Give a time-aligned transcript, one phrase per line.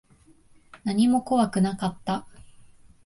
[0.83, 2.25] 何も怖くなかった。